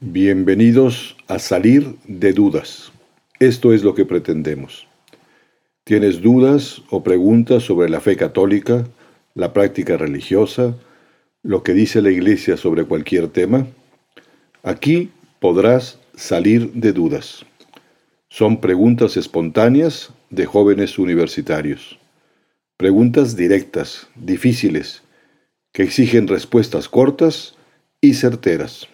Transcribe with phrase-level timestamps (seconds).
[0.00, 2.92] Bienvenidos a Salir de Dudas.
[3.38, 4.86] Esto es lo que pretendemos.
[5.84, 8.86] ¿Tienes dudas o preguntas sobre la fe católica,
[9.34, 10.76] la práctica religiosa,
[11.42, 13.66] lo que dice la Iglesia sobre cualquier tema?
[14.62, 17.46] Aquí podrás salir de dudas.
[18.28, 21.98] Son preguntas espontáneas de jóvenes universitarios.
[22.76, 25.02] Preguntas directas, difíciles,
[25.72, 27.54] que exigen respuestas cortas
[28.00, 28.88] y certeras.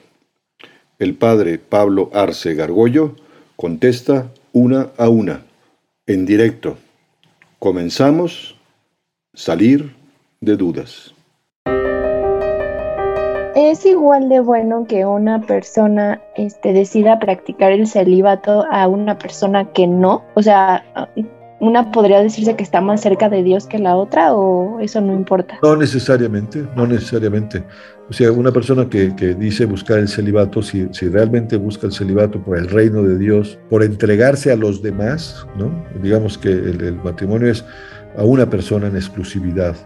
[1.01, 3.17] El padre Pablo Arce Gargollo
[3.57, 5.45] contesta una a una,
[6.07, 6.76] en directo.
[7.59, 8.61] Comenzamos,
[9.32, 9.95] salir
[10.43, 11.14] de dudas.
[13.57, 19.73] ¿Es igual de bueno que una persona este, decida practicar el celibato a una persona
[19.73, 20.23] que no?
[20.35, 20.85] O sea,
[21.61, 25.13] una podría decirse que está más cerca de Dios que la otra o eso no
[25.13, 25.59] importa?
[25.63, 27.63] No necesariamente, no necesariamente.
[28.09, 31.93] O sea, una persona que, que dice buscar el celibato, si, si, realmente busca el
[31.93, 35.71] celibato por el reino de Dios, por entregarse a los demás, ¿no?
[36.03, 37.65] Digamos que el, el matrimonio es
[38.17, 39.77] a una persona en exclusividad,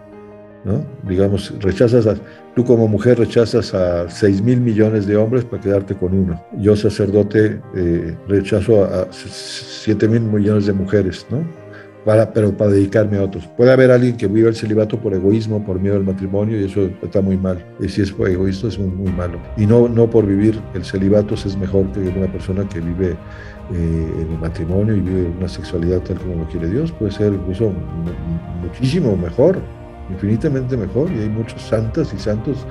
[0.63, 0.83] ¿no?
[1.07, 2.15] Digamos, rechazas, a,
[2.55, 6.43] tú como mujer rechazas a 6 mil millones de hombres para quedarte con uno.
[6.57, 11.64] Yo sacerdote eh, rechazo a, a 7 mil millones de mujeres, ¿no?
[12.05, 13.47] Para, pero para dedicarme a otros.
[13.57, 16.89] Puede haber alguien que viva el celibato por egoísmo, por miedo al matrimonio, y eso
[17.01, 17.65] está muy mal.
[17.79, 19.39] Y si es por egoísta, es muy, muy malo.
[19.57, 23.09] Y no, no por vivir el celibato es mejor que una persona que vive
[23.73, 26.91] eh, en el matrimonio y vive una sexualidad tal como lo quiere Dios.
[26.91, 27.73] Puede ser incluso
[28.61, 29.59] muchísimo mejor,
[30.09, 31.11] infinitamente mejor.
[31.11, 32.65] Y hay muchos santas y santos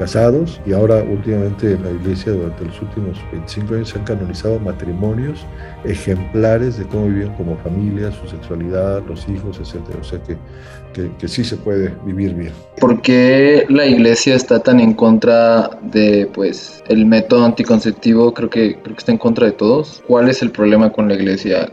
[0.00, 4.58] casados y ahora últimamente en la iglesia durante los últimos 25 años se han canonizado
[4.58, 5.44] matrimonios
[5.84, 9.82] ejemplares de cómo viven como familia, su sexualidad, los hijos, etc.
[10.00, 10.38] O sea que,
[10.94, 12.52] que, que, sí se puede vivir bien.
[12.80, 18.32] ¿Por qué la iglesia está tan en contra de pues el método anticonceptivo?
[18.32, 20.02] Creo que, creo que está en contra de todos.
[20.06, 21.70] ¿Cuál es el problema con la iglesia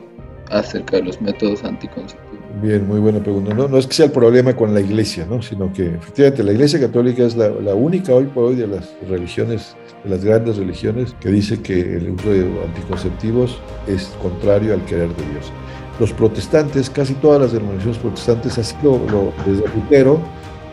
[0.52, 2.27] acerca de los métodos anticonceptivos?
[2.62, 3.54] Bien, muy buena pregunta.
[3.54, 5.42] No, no es que sea el problema con la iglesia, ¿no?
[5.42, 8.96] sino que efectivamente la iglesia católica es la, la, única hoy por hoy de las
[9.08, 14.84] religiones, de las grandes religiones, que dice que el uso de anticonceptivos es contrario al
[14.86, 15.52] querer de Dios.
[16.00, 20.20] Los protestantes, casi todas las denominaciones protestantes, así lo, desde Lutero,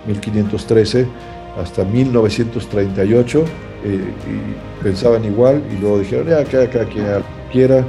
[0.06, 1.06] 1513,
[1.60, 3.44] hasta 1938,
[3.84, 7.06] eh, y pensaban igual y luego dijeron, ya, cada, cada quien
[7.52, 7.84] quiera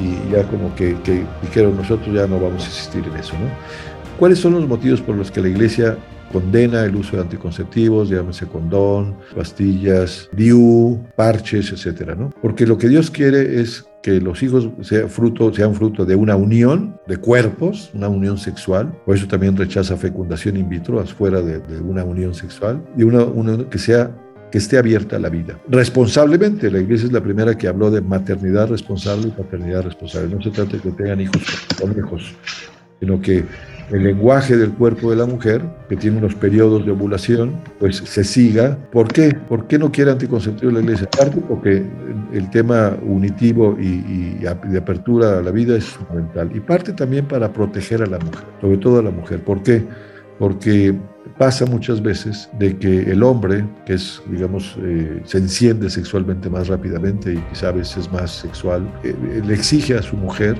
[0.00, 3.34] y ya como que, que, dijeron nosotros ya no vamos a insistir en eso.
[3.34, 3.48] ¿no?
[4.18, 5.96] ¿Cuáles son los motivos por los que la Iglesia
[6.32, 12.30] condena el uso de anticonceptivos, llámese condón, pastillas, DIU, parches, etcétera, ¿no?
[12.42, 16.34] Porque lo que Dios quiere es que los hijos sean fruto, sean fruto de una
[16.34, 21.60] unión de cuerpos, una unión sexual, por eso también rechaza fecundación in vitro, afuera de,
[21.60, 24.10] de una unión sexual, y una, una que sea
[24.54, 25.58] que esté abierta a la vida.
[25.66, 30.32] Responsablemente, la iglesia es la primera que habló de maternidad responsable y paternidad responsable.
[30.32, 31.42] No se trata de que tengan hijos
[31.80, 32.32] con hijos,
[33.00, 33.44] sino que
[33.90, 38.22] el lenguaje del cuerpo de la mujer, que tiene unos periodos de ovulación, pues se
[38.22, 38.78] siga.
[38.92, 39.34] ¿Por qué?
[39.34, 41.10] ¿Por qué no quiere anticonceptivo la iglesia?
[41.10, 41.82] Parte porque
[42.32, 46.52] el tema unitivo y, y, de apertura a la vida es fundamental.
[46.54, 49.42] Y parte también para proteger a la mujer, sobre todo a la mujer.
[49.42, 49.82] ¿Por qué?
[50.38, 50.94] Porque
[51.38, 56.68] pasa muchas veces de que el hombre, que es, digamos, eh, se enciende sexualmente más
[56.68, 59.14] rápidamente y quizá a veces más sexual, eh,
[59.44, 60.56] le exige a su mujer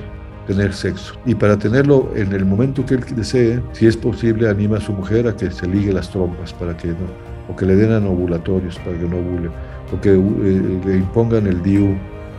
[0.46, 1.14] tener sexo.
[1.24, 4.92] Y para tenerlo en el momento que él desee, si es posible, anima a su
[4.92, 7.06] mujer a que se ligue las trompas para que no,
[7.48, 9.50] o que le den anovulatorios para que no ovule,
[9.92, 11.96] o que eh, le impongan el DIU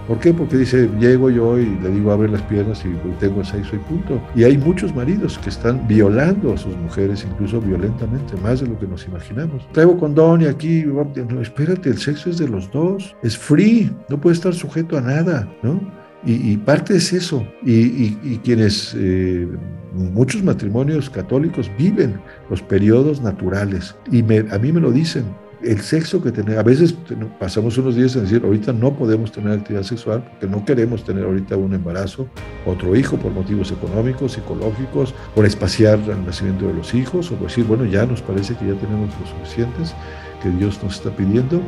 [0.08, 0.34] ¿Por qué?
[0.34, 2.90] Porque dice, llego yo y le digo, abre las piernas y
[3.20, 4.22] tengo el sexo y punto.
[4.36, 8.78] Y hay muchos maridos que están violando a sus mujeres, incluso violentamente, más de lo
[8.80, 9.68] que nos imaginamos.
[9.72, 14.20] Traigo condón y aquí, no, espérate, el sexo es de los dos, es free, no
[14.20, 15.80] puede estar sujeto a nada, ¿no?
[16.26, 17.46] Y, y parte es eso.
[17.64, 19.48] Y, y, y quienes, eh,
[19.94, 23.96] muchos matrimonios católicos viven los periodos naturales.
[24.12, 25.26] Y me, a mí me lo dicen,
[25.66, 26.96] el sexo que tenemos, a veces
[27.40, 31.26] pasamos unos días en decir, ahorita no podemos tener actividad sexual porque no queremos tener
[31.26, 32.28] ahorita un embarazo,
[32.66, 37.66] otro hijo por motivos económicos, psicológicos, por espaciar el nacimiento de los hijos, o decir,
[37.66, 39.96] bueno, ya nos parece que ya tenemos los suficientes
[40.42, 41.62] que Dios nos está pidiendo.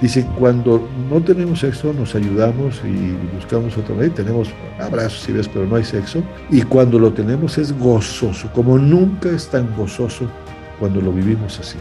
[0.00, 4.48] Dice, cuando no tenemos sexo, nos ayudamos y buscamos otra vez, tenemos
[4.78, 6.22] abrazos y ves, pero no hay sexo.
[6.50, 10.26] Y cuando lo tenemos es gozoso, como nunca es tan gozoso
[10.78, 11.76] cuando lo vivimos así.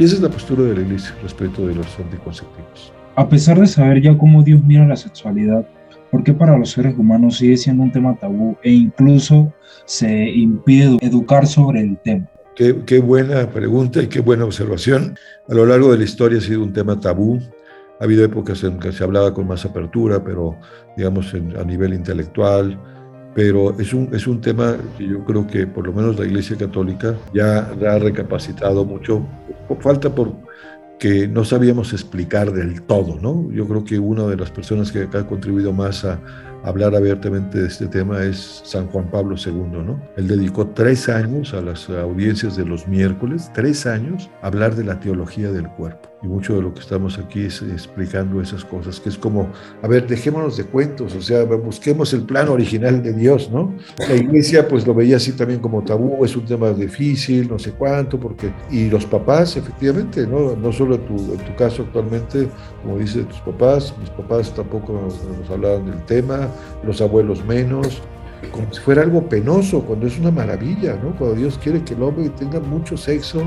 [0.00, 2.90] Y esa es la postura de la Iglesia respecto de los anticonceptivos.
[3.16, 5.68] A pesar de saber ya cómo Dios mira la sexualidad,
[6.10, 9.52] ¿por qué para los seres humanos sigue siendo un tema tabú e incluso
[9.84, 12.26] se impide educar sobre el tema?
[12.56, 15.18] Qué, qué, buena pregunta y qué buena observación.
[15.50, 17.38] A lo largo de la historia ha sido un tema tabú.
[18.00, 20.56] Ha habido épocas en que se hablaba con más apertura, pero
[20.96, 22.80] digamos a nivel intelectual,
[23.34, 26.56] pero es un, es un tema que yo creo que por lo menos la Iglesia
[26.56, 29.24] Católica ya ha recapacitado mucho.
[29.80, 30.32] Falta por
[30.98, 33.50] que no sabíamos explicar del todo, ¿no?
[33.50, 36.20] Yo creo que una de las personas que ha contribuido más a
[36.62, 40.00] hablar abiertamente de este tema es San Juan Pablo II, ¿no?
[40.18, 44.84] Él dedicó tres años a las audiencias de los miércoles, tres años, a hablar de
[44.84, 49.00] la teología del cuerpo y mucho de lo que estamos aquí es explicando esas cosas,
[49.00, 49.48] que es como,
[49.82, 53.74] a ver, dejémonos de cuentos, o sea, busquemos el plan original de Dios, ¿no?
[53.98, 57.72] La iglesia pues lo veía así también como tabú, es un tema difícil, no sé
[57.72, 60.54] cuánto, porque, y los papás, efectivamente, ¿no?
[60.56, 62.48] No solo tu, en tu caso actualmente,
[62.82, 66.48] como dice tus papás, mis papás tampoco nos hablaban del tema,
[66.84, 68.02] los abuelos menos,
[68.48, 71.14] como si fuera algo penoso, cuando es una maravilla, ¿no?
[71.16, 73.42] Cuando Dios quiere que el hombre tenga mucho sexo,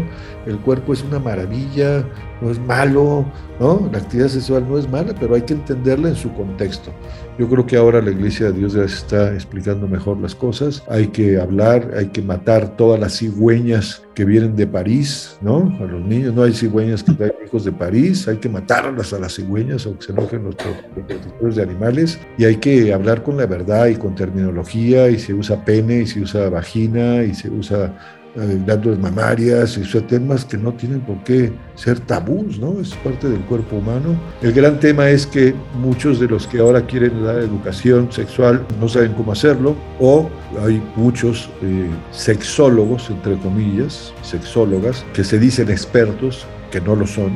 [0.46, 2.06] el cuerpo es una maravilla,
[2.42, 3.26] no es malo,
[3.60, 3.90] ¿no?
[3.92, 6.92] La actividad sexual no es mala, pero hay que entenderla en su contexto.
[7.40, 10.84] Yo creo que ahora la Iglesia de Dios ya se está explicando mejor las cosas.
[10.88, 15.76] Hay que hablar, hay que matar todas las cigüeñas que vienen de París, ¿no?
[15.82, 19.20] A los niños, no hay cigüeñas que traigan hijos de París, hay que matarlas a
[19.20, 23.48] las cigüeñas, aunque se enojen los protectores de animales, y hay que hablar con la
[23.48, 27.98] verdad y con terminología, y se usa pene, y se usa vagina, y se usa
[28.36, 32.80] glándulas mamarias, temas que no tienen por qué ser tabús, ¿no?
[32.80, 34.20] Es parte del cuerpo humano.
[34.42, 38.88] El gran tema es que muchos de los que ahora quieren dar educación sexual no
[38.88, 40.30] saben cómo hacerlo, o
[40.64, 47.34] hay muchos eh, sexólogos, entre comillas, sexólogas, que se dicen expertos, que no lo son,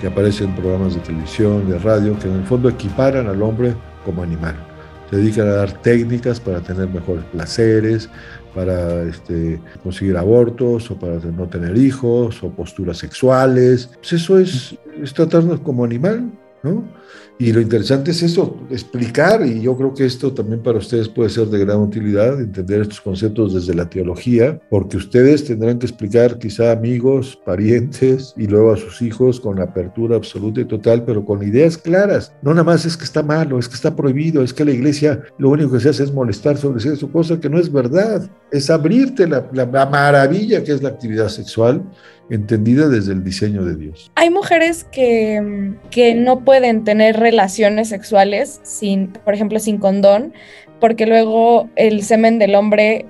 [0.00, 3.74] que aparecen en programas de televisión, de radio, que en el fondo equiparan al hombre
[4.04, 4.54] como animal.
[5.10, 8.08] Se dedican a dar técnicas para tener mejores placeres,
[8.54, 13.90] para este, conseguir abortos o para no tener hijos o posturas sexuales.
[13.98, 16.30] Pues eso es, es tratarnos como animal,
[17.38, 21.30] Y lo interesante es eso, explicar, y yo creo que esto también para ustedes puede
[21.30, 26.38] ser de gran utilidad, entender estos conceptos desde la teología, porque ustedes tendrán que explicar
[26.38, 31.42] quizá amigos, parientes y luego a sus hijos con apertura absoluta y total, pero con
[31.42, 32.34] ideas claras.
[32.42, 35.22] No nada más es que está malo, es que está prohibido, es que la iglesia
[35.38, 38.68] lo único que se hace es molestar sobre eso, cosa que no es verdad, es
[38.68, 41.82] abrirte la, la maravilla que es la actividad sexual
[42.30, 44.10] entendida desde el diseño de Dios.
[44.14, 50.32] Hay mujeres que, que no pueden tener relaciones sexuales sin, por ejemplo, sin condón,
[50.80, 53.06] porque luego el semen del hombre,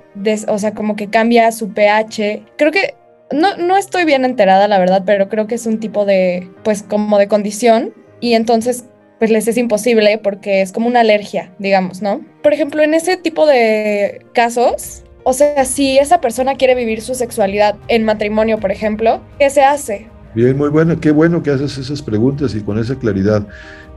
[0.49, 2.43] o sea, como que cambia su pH.
[2.56, 2.94] Creo que
[3.32, 6.82] no, no estoy bien enterada, la verdad, pero creo que es un tipo de, pues
[6.82, 8.84] como de condición y entonces
[9.19, 12.25] pues les es imposible porque es como una alergia, digamos, ¿no?
[12.43, 17.14] Por ejemplo, en ese tipo de casos, o sea, si esa persona quiere vivir su
[17.14, 20.08] sexualidad en matrimonio, por ejemplo, ¿qué se hace?
[20.34, 23.46] Bien, muy bueno, qué bueno que haces esas preguntas y con esa claridad.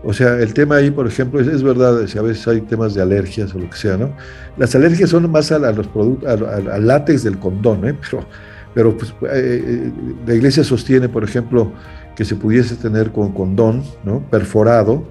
[0.04, 3.02] O sea, el tema ahí, por ejemplo, es, verdad, si a veces hay temas de
[3.02, 4.14] alergias o lo que sea, ¿no?
[4.58, 7.96] Las alergias son más a, los productos, al látex del condón, ¿eh?
[8.02, 8.26] Pero,
[8.74, 9.92] pero pues, eh, eh,
[10.28, 11.72] la iglesia sostiene, por ejemplo,
[12.16, 14.20] que se pudiese tener con condón, ¿no?
[14.30, 15.06] Perforado,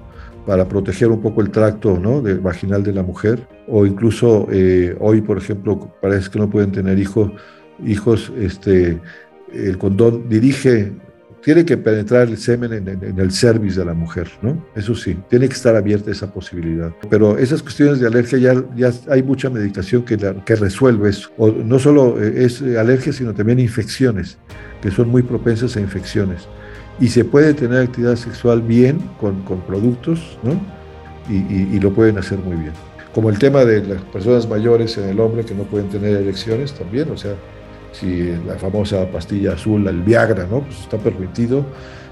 [0.45, 2.21] para proteger un poco el tracto ¿no?
[2.21, 6.71] de, vaginal de la mujer, o incluso eh, hoy, por ejemplo, parece que no pueden
[6.71, 7.31] tener hijos,
[7.85, 8.99] hijos este,
[9.53, 10.91] el condón dirige,
[11.41, 14.65] tiene que penetrar el semen en, el cervix de la mujer, ¿no?
[14.75, 16.93] Eso sí, tiene que estar abierta esa posibilidad.
[17.09, 21.29] Pero esas cuestiones de alergia ya, ya hay mucha medicación que, que resuelve eso.
[21.37, 24.37] O no solo eh, es alergia, sino también infecciones,
[24.81, 26.47] que son muy propensas a infecciones
[26.99, 30.59] y se puede tener actividad sexual bien con, con productos, ¿no?
[31.29, 32.73] Y, lo pueden hacer muy bien.
[33.13, 36.73] Como el tema de las personas mayores en el hombre que no pueden tener erecciones
[36.73, 37.35] también, o sea,
[37.93, 40.61] si la famosa pastilla azul, el Viagra, ¿no?
[40.61, 41.65] Pues está permitido.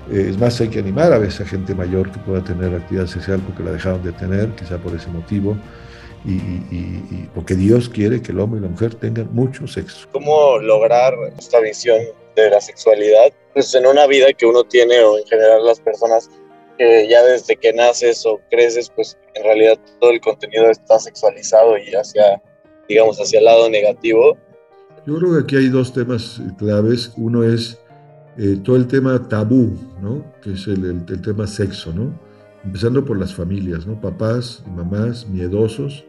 [0.09, 3.41] Eh, es más, hay que animar a veces gente mayor que pueda tener actividad sexual
[3.45, 5.57] porque la dejaron de tener, quizá por ese motivo.
[6.23, 10.07] Y, porque Dios quiere que el hombre y la mujer tengan mucho sexo.
[10.11, 11.97] ¿Cómo lograr esta visión
[12.35, 16.29] de la sexualidad, pues en una vida que uno tiene o en general las personas
[16.77, 21.77] que ya desde que naces o creces, pues en realidad todo el contenido está sexualizado
[21.77, 22.41] y hacia,
[22.87, 24.37] digamos, hacia el lado negativo.
[25.05, 27.11] Yo creo que aquí hay dos temas claves.
[27.17, 27.79] Uno es
[28.37, 30.23] eh, todo el tema tabú, ¿no?
[30.41, 32.19] Que es el, el, el, tema sexo, ¿no?
[32.63, 33.99] Empezando por las familias, ¿no?
[33.99, 36.05] Papás y mamás miedosos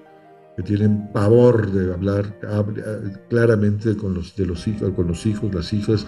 [0.57, 2.39] que tienen pavor de hablar
[3.29, 6.07] claramente con los, de los hijos, con los hijos, las hijas,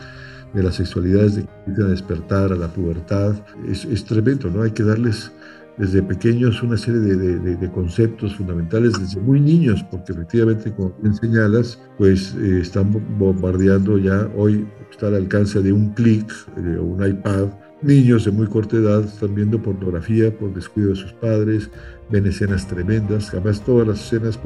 [0.54, 3.34] de las sexualidades, de a despertar a la pubertad.
[3.68, 4.62] Es, es, tremendo, ¿no?
[4.62, 5.32] Hay que darles
[5.76, 10.94] desde pequeños una serie de, de, de, conceptos fundamentales desde muy niños, porque efectivamente, como
[11.02, 16.78] bien señalas, pues eh, están bombardeando ya, hoy está al alcance de un clic, de
[16.78, 17.48] un iPad,
[17.82, 21.70] niños de muy corta edad están viendo pornografía por descuido de sus padres,
[22.10, 24.38] ven escenas tremendas, además todas las escenas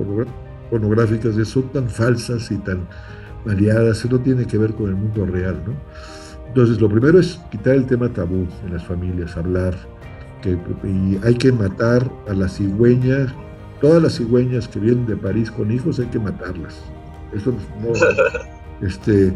[0.70, 2.88] pornográficas son tan falsas y tan
[3.45, 5.75] variadas, eso no tiene que ver con el mundo real, ¿no?
[6.49, 9.75] Entonces, lo primero es quitar el tema tabú en las familias, hablar,
[10.42, 13.33] que y hay que matar a las cigüeñas,
[13.80, 16.76] todas las cigüeñas que vienen de París con hijos hay que matarlas.
[17.35, 17.52] Eso
[17.83, 17.92] no,
[18.87, 19.33] este,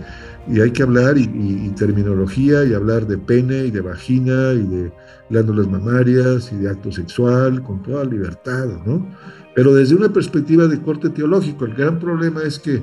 [0.48, 4.92] y hay que hablar y, terminología y hablar de pene y de vagina y de
[5.30, 9.06] glándulas mamarias y de acto sexual con toda libertad, ¿no?
[9.54, 12.82] Pero desde una perspectiva de corte teológico, el gran problema es que,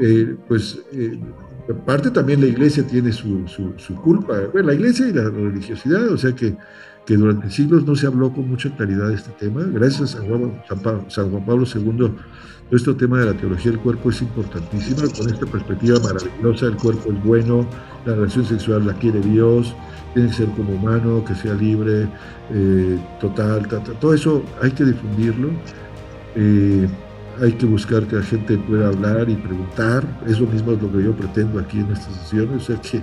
[0.00, 1.18] eh, pues, eh,
[1.84, 6.16] parte también la iglesia tiene su, su, culpa, bueno, la iglesia y la religiosidad, o
[6.16, 6.56] sea que,
[7.04, 9.62] que durante siglos no se habló con mucha claridad de este tema.
[9.64, 10.18] Gracias a
[11.10, 12.14] San Juan Pablo II
[12.70, 17.10] este tema de la teología del cuerpo es importantísimo, con esta perspectiva maravillosa, el cuerpo
[17.10, 17.66] es bueno,
[18.04, 19.74] la relación sexual la quiere Dios,
[20.12, 22.06] tiene que ser como humano, que sea libre,
[22.52, 23.66] eh, total,
[24.00, 25.48] todo eso hay que difundirlo,
[26.40, 26.88] eh,
[27.40, 31.02] hay que buscar que la gente pueda hablar y preguntar, eso mismo es lo que
[31.02, 33.02] yo pretendo aquí en estas sesiones, o sea, que,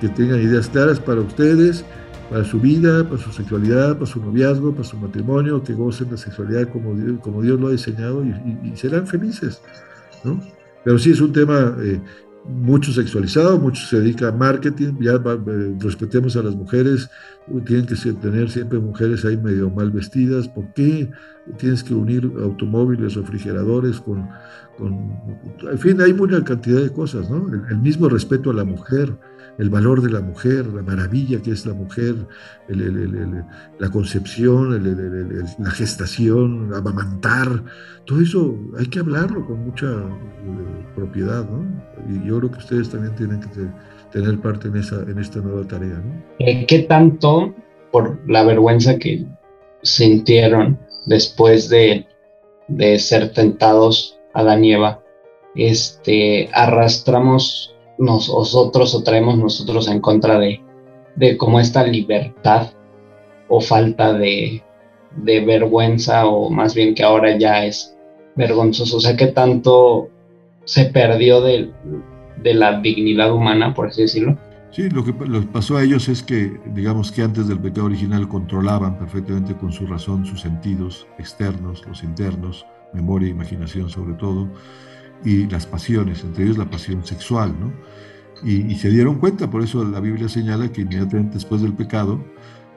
[0.00, 1.84] que tengan ideas claras para ustedes,
[2.30, 6.16] para su vida, para su sexualidad, para su noviazgo, para su matrimonio, que gocen la
[6.16, 9.60] sexualidad como Dios, como Dios lo ha diseñado y, serán felices,
[10.24, 10.40] ¿no?
[10.82, 12.00] Pero sí es un tema eh,
[12.46, 17.10] mucho sexualizado, mucho se dedica a marketing, ya eh, respetemos a las mujeres,
[17.66, 21.10] tienen que tener siempre mujeres ahí medio mal vestidas, ¿por qué
[21.58, 24.28] tienes que unir automóviles, refrigeradores con,
[24.78, 25.10] con
[25.70, 27.46] en fin, hay una cantidad de cosas, ¿no?
[27.68, 29.16] el mismo respeto a la mujer,
[29.60, 32.14] el valor de la mujer, la maravilla que es la mujer,
[33.78, 34.72] la concepción,
[35.58, 37.62] la gestación, amamantar,
[38.06, 41.62] todo eso hay que hablarlo con mucha eh, propiedad, ¿no?
[42.08, 43.48] Y yo creo que ustedes también tienen que
[44.10, 46.22] tener parte en, esa, en esta nueva tarea, ¿no?
[46.38, 47.54] Eh, ¿Qué tanto
[47.92, 49.26] por la vergüenza que
[49.82, 52.06] sintieron después de,
[52.68, 55.02] de ser tentados a la nieva,
[55.54, 60.60] este, arrastramos nosotros o traemos nosotros en contra de,
[61.16, 62.70] de como esta libertad
[63.48, 64.62] o falta de,
[65.16, 67.96] de vergüenza o más bien que ahora ya es
[68.36, 68.96] vergonzoso.
[68.96, 70.08] O sea, que tanto
[70.64, 71.70] se perdió de,
[72.42, 74.36] de la dignidad humana, por así decirlo.
[74.70, 78.28] Sí, lo que, lo pasó a ellos es que, digamos que antes del pecado original
[78.28, 82.64] controlaban perfectamente con su razón sus sentidos externos, los internos,
[82.94, 84.48] memoria, imaginación sobre todo,
[85.24, 87.72] y las pasiones, entre ellos la pasión sexual, ¿no?
[88.42, 92.24] Y, se dieron cuenta, por eso la Biblia señala que inmediatamente después del pecado,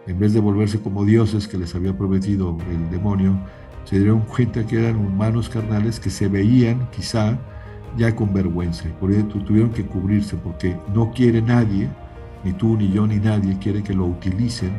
[0.08, 3.40] en vez de volverse como dioses que les había prometido el demonio,
[3.86, 7.40] se dieron cuenta que eran humanos carnales que se veían quizá
[7.98, 8.90] ya con vergüenza.
[9.00, 11.88] Por eso tuvieron que cubrirse porque no quiere nadie,
[12.44, 14.74] ni tú, ni yo, ni nadie quiere que lo utilicen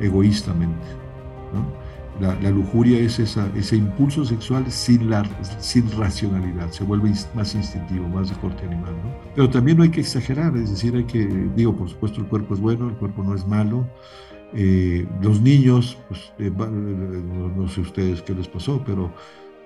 [0.00, 0.84] egoístamente.
[1.52, 1.83] ¿no?
[2.20, 5.10] La, lujuria es ese impulso sexual sin,
[5.58, 8.92] sin racionalidad, se vuelve más instintivo, más de corte animal.
[8.92, 9.10] ¿no?
[9.34, 12.54] Pero también no hay que exagerar, es decir, hay que, digo, por supuesto el cuerpo
[12.54, 13.86] es bueno, el cuerpo no es malo.
[14.56, 19.12] Eh, los niños, pues, eh, no, no, sé ustedes qué les pasó, pero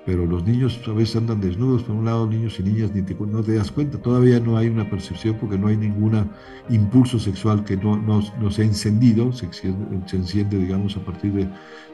[0.08, 3.14] pero los niños a veces andan desnudos, por un lado niños y niñas ni te,
[3.14, 6.30] no te das cuenta, todavía no hay una percepción porque no hay ningún
[6.70, 9.68] impulso sexual que no, no, se ha encendido, se, se,
[10.16, 11.46] enciende digamos a partir de,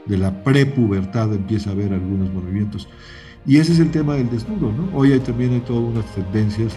[0.07, 2.87] de la prepubertad empieza a haber algunos movimientos.
[3.47, 4.97] Y ese es el tema del desnudo, ¿no?
[4.97, 6.77] Hoy hay, también hay todas unas tendencias,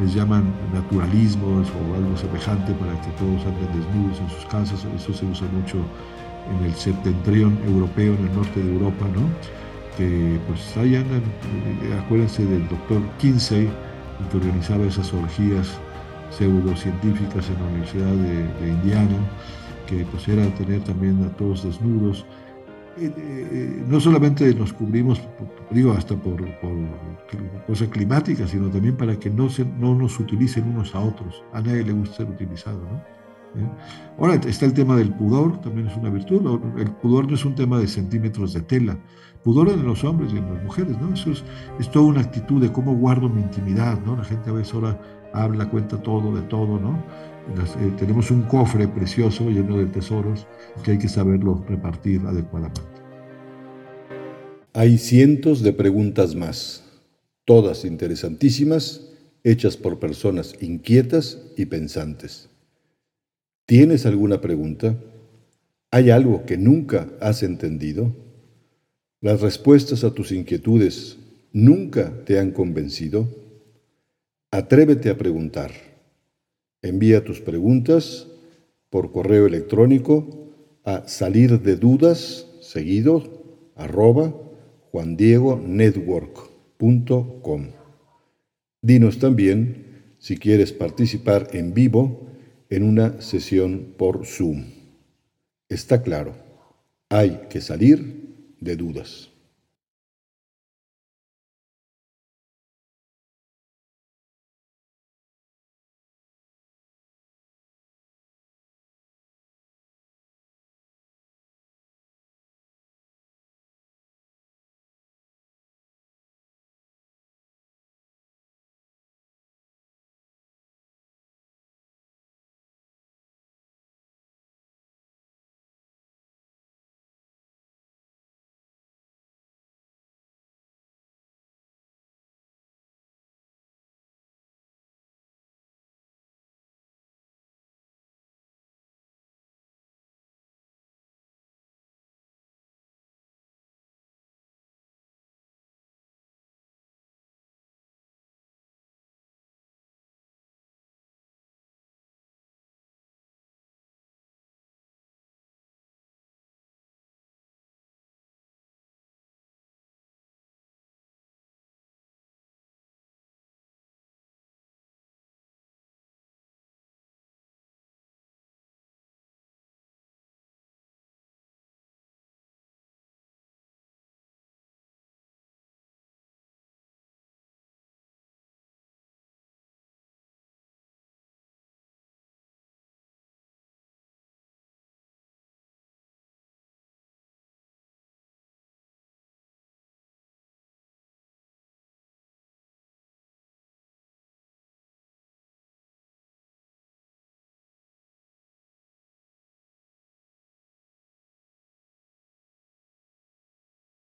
[0.00, 5.12] les llaman naturalismos o algo semejante para que todos anden desnudos en sus casas, eso
[5.12, 5.78] se usa mucho
[6.48, 9.65] en el septentrión europeo, en el norte de Europa, ¿no?
[9.96, 13.68] Que pues ahí andan, eh, acuérdense del doctor Kinsey,
[14.30, 15.78] que organizaba esas orgías
[16.30, 19.16] pseudocientíficas en la Universidad de, Indiana,
[19.86, 22.26] que pues era tener también a todos desnudos.
[22.98, 25.20] Eh, eh, no solamente nos cubrimos,
[25.70, 26.72] digo, hasta por, por
[27.66, 31.42] cosas climáticas, sino también para que no, se, no nos utilicen unos a otros.
[31.52, 33.15] A nadie le gusta ser utilizado, ¿no?
[34.18, 36.60] Ahora está el tema del pudor, también es una virtud.
[36.78, 38.98] El pudor no es un tema de centímetros de tela,
[39.42, 41.12] pudor en los hombres y en las mujeres, ¿no?
[41.14, 41.44] Eso es,
[41.78, 44.16] es toda una actitud de cómo guardo mi intimidad, ¿no?
[44.16, 45.00] La gente a veces ahora
[45.32, 47.02] habla, cuenta todo de todo, ¿no?
[47.54, 50.46] Eh, tenemos un cofre precioso lleno de tesoros
[50.82, 52.82] que hay que saberlo repartir adecuadamente.
[54.72, 56.84] Hay cientos de preguntas más,
[57.44, 59.12] todas interesantísimas,
[59.44, 62.50] hechas por personas inquietas y pensantes.
[63.66, 64.96] ¿Tienes alguna pregunta?
[65.90, 68.14] ¿Hay algo que nunca has entendido?
[69.20, 71.18] ¿Las respuestas a tus inquietudes
[71.52, 73.28] nunca te han convencido?
[74.52, 75.72] Atrévete a preguntar.
[76.80, 78.28] Envía tus preguntas
[78.88, 80.52] por correo electrónico
[80.84, 83.42] a salir de dudas seguido
[83.74, 84.32] arroba
[84.92, 87.66] juandiegonetwork.com.
[88.80, 92.26] Dinos también si quieres participar en vivo
[92.68, 94.64] en una sesión por Zoom.
[95.68, 96.34] Está claro,
[97.08, 99.30] hay que salir de dudas.